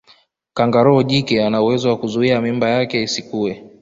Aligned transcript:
Kangaroo 0.53 1.03
jike 1.03 1.43
anauwezo 1.45 1.89
wa 1.89 1.97
kuzuia 1.97 2.41
mimba 2.41 2.69
yake 2.69 3.03
isikue 3.03 3.63